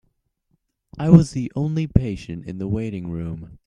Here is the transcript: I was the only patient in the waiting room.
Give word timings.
I 0.97 1.11
was 1.11 1.29
the 1.29 1.51
only 1.55 1.85
patient 1.85 2.45
in 2.45 2.57
the 2.57 2.67
waiting 2.67 3.11
room. 3.11 3.59